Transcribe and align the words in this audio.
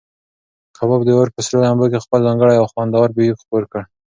کباب 0.77 1.01
د 1.05 1.09
اور 1.17 1.27
په 1.35 1.39
سرو 1.45 1.59
لمبو 1.65 1.85
کې 1.91 2.03
خپل 2.05 2.19
ځانګړی 2.27 2.55
او 2.57 2.65
خوندور 2.71 3.09
بوی 3.15 3.39
خپور 3.41 3.63
کړ. 3.71 3.83